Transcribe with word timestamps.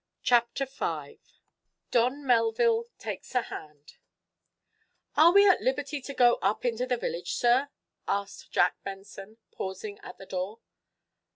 CHAPTER 0.23 0.65
V 0.65 1.19
DON 1.91 2.25
MELVILLE 2.25 2.89
TAKES 2.97 3.35
A 3.35 3.41
HAND 3.43 3.97
"Are 5.15 5.31
we 5.31 5.47
at 5.47 5.61
liberty 5.61 6.01
to 6.01 6.15
go 6.15 6.39
up 6.41 6.65
into 6.65 6.87
the 6.87 6.97
village, 6.97 7.33
sir?" 7.35 7.69
asked 8.07 8.49
Jack 8.51 8.81
Benson, 8.83 9.37
pausing 9.51 9.99
at 9.99 10.17
the 10.17 10.25
door. 10.25 10.59